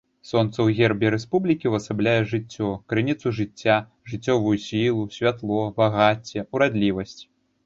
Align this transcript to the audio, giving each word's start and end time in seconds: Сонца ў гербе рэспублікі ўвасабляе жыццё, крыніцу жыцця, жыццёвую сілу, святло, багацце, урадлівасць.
Сонца 0.27 0.51
ў 0.51 0.69
гербе 0.77 1.09
рэспублікі 1.15 1.65
ўвасабляе 1.71 2.15
жыццё, 2.31 2.69
крыніцу 2.93 3.35
жыцця, 3.41 3.77
жыццёвую 4.13 4.55
сілу, 4.65 5.05
святло, 5.19 5.61
багацце, 5.83 6.47
урадлівасць. 6.57 7.17